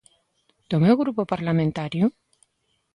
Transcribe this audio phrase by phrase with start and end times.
[0.69, 2.05] ¿Do meu grupo parlamentario?